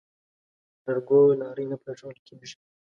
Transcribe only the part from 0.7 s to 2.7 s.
لرګو لارۍ نه پرېښوول کېږي.